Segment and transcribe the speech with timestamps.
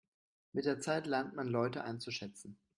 [0.53, 2.57] Mit der Zeit lernt man Leute einzuschätzen.